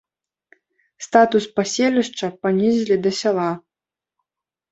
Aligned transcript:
Статус 1.07 1.45
паселішча 1.59 2.27
панізілі 2.45 2.95
да 3.03 3.11
сяла. 3.21 3.47